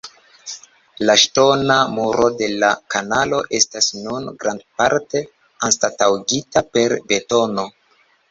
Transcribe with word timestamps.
La 1.07 1.15
ŝtona 1.23 1.75
muro 1.97 2.29
de 2.39 2.47
la 2.63 2.69
kanalo 2.95 3.41
estas 3.59 3.91
nun 4.07 4.25
grandparte 4.45 5.23
anstataŭigita 5.69 6.67
per 6.79 6.97
betono. 7.13 7.67